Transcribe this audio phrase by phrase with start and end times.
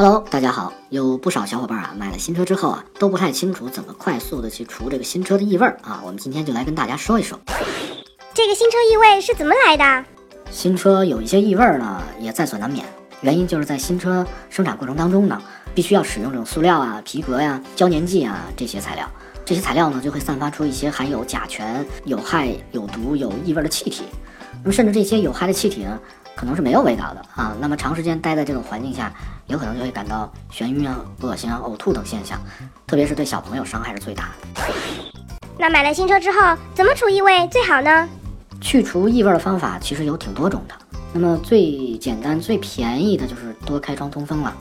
[0.00, 0.72] Hello，大家好。
[0.90, 6.00] 有不少小伙伴啊，买了新车之后啊，都不太清楚怎么快速的去除这个新车的异味啊。
[6.04, 7.36] 我们今天就来跟大家说一说，
[8.32, 10.04] 这个新车异味是怎么来的？
[10.52, 12.86] 新车有一些异味呢，也在所难免。
[13.22, 15.42] 原因就是在新车生产过程当中呢，
[15.74, 19.04] 必须要使用这种塑料啊、皮革呀、胶粘剂啊这些材料。
[19.44, 24.04] 这些材料呢，就会散发出一些含有甲醛、有害、有毒、有异味的气体。
[24.62, 25.98] 那么，甚至这些有害的气体呢？
[26.38, 29.12] 可能是没有味道的啊，那么长时间待在这种环境下，
[29.48, 32.40] 有可能就会感到眩晕啊、恶心啊、呕吐等现象，
[32.86, 34.62] 特别是对小朋友伤害是最大的。
[35.58, 38.08] 那买了新车之后，怎么除异味最好呢？
[38.60, 40.74] 去除异味的方法其实有挺多种的，
[41.12, 44.56] 那么最简单、最便宜的就是多开窗通风了。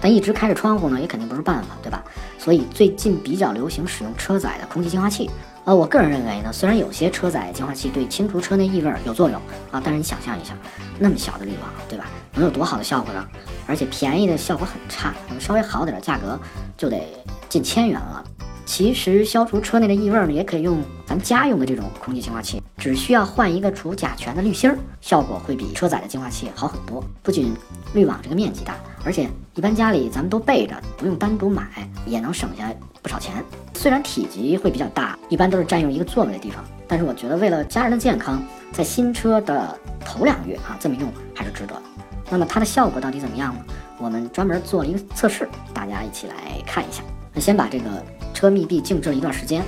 [0.00, 2.04] 但一直开着窗户呢，也肯定不是办法，对吧？
[2.38, 5.28] 所以最近比较流行使用车载的空气净化器。
[5.66, 9.36] 呃，我个人认为呢，虽然有些车载净化器对清除车内异味有作用
[9.72, 10.56] 啊，但是你想象一下，
[10.96, 12.06] 那么小的滤网，对吧？
[12.34, 13.26] 能有多好的效果呢？
[13.66, 16.38] 而且便宜的效果很差，那么稍微好点的价格
[16.76, 17.02] 就得
[17.48, 18.24] 近千元了。
[18.64, 27.02] 其实消除车内的异味呢，也可以用咱家用的这种空气净化器，只需要换一个除甲醛的滤芯儿，效果会比车载的净化器好很多。
[27.24, 27.52] 不仅
[27.92, 31.66] 滤网这个面积大，而且一般家里咱们都备着，不用单独买，
[32.06, 32.72] 也能省下
[33.02, 33.44] 不少钱。
[33.74, 41.82] 虽然体积会比较大，一般都是占用一个座位的地方，但是我觉得为了家人的健康，在新车的头两个月啊，这么用还是值得的。
[42.28, 43.60] 那么它的效果到底怎么样呢？
[43.98, 46.34] 我们专门做了一个测试，大家一起来
[46.66, 47.02] 看一下。
[47.32, 49.62] 那先把这个车密闭静置了一段时间，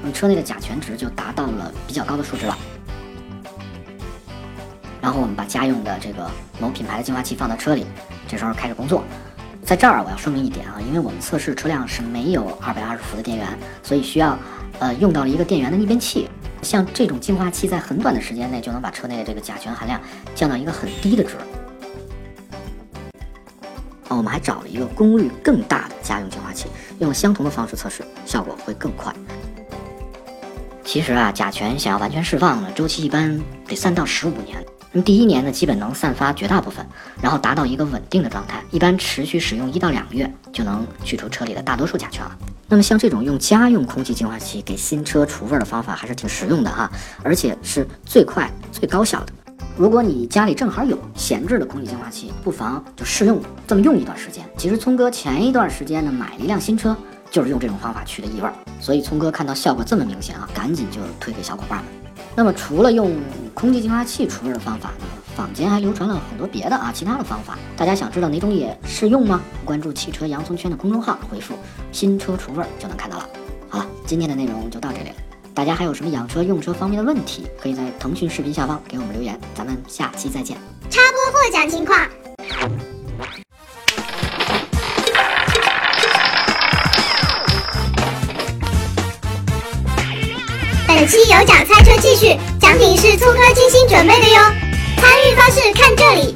[0.00, 2.56] 那么车内的甲醛值就达到了比较高的数值了。
[5.04, 6.26] 然后我们把家用的这个
[6.58, 7.84] 某品牌的净化器放到车里，
[8.26, 9.04] 这时候开始工作。
[9.62, 13.46] 在这儿我要说明一点啊，因为我们测试车辆是没有二百二十伏的电源，
[13.82, 14.38] 所以需要
[14.78, 16.26] 呃用到了一个电源的逆变器。
[16.62, 20.00] 像这种净化器在很短的时间内就能把车内的这个甲醛含量
[20.34, 21.36] 降到一个很低的值。
[24.08, 29.14] 啊，我们还找了一个功率更大的家用净化器，用相同的方式测试，效果会更快。
[30.82, 34.64] 其实啊，甲醛想要完全释放呢，周期一般得三到十五年。
[34.94, 36.86] 那么第一年呢，基本能散发绝大部分，
[37.20, 42.38] 然后达到一个稳定的状态，一般持续使用一到两个月就能去除车里的大多数甲醛了。
[42.68, 46.88] 那么像这种用家用空气净化器给新车除味的方法还是挺实用的哈，
[47.24, 49.32] 而且是最快最高效的。
[49.76, 54.48] 如果你家里正好有闲置的空气净化器，不妨就试用这么用一段时间。
[54.56, 56.96] 其实聪哥前一段时间呢买了一辆新车，
[57.32, 62.03] 就是用这种方法去的异味，所以聪哥看到效果这么明显啊，赶紧就推给小伙伴们。
[62.36, 63.16] 那么除了用
[63.54, 65.06] 空气净化器除味的方法呢，
[65.36, 67.58] 坊间还流传了很多别的啊其他的方法。
[67.76, 69.40] 大家想知道哪种也适用吗？
[69.64, 71.54] 关注汽车洋葱圈的公众号，回复
[71.92, 73.28] “新车除味”就能看到了。
[73.68, 75.14] 好了，今天的内容就到这里了。
[75.54, 79.38] 大家还有什么养车用车方面的问题，可以在腾讯视频下方给我们留言。
[79.54, 80.56] 咱们下期再见。
[80.90, 81.96] 插播获奖情况。
[91.04, 94.40] 本期有奖猜车继续，奖品是粗哥精心准备的哟。
[94.96, 96.34] 参与方式看这里。